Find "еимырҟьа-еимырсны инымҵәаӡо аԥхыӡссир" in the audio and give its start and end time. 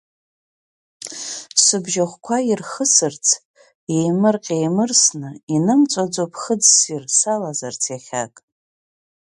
3.95-7.03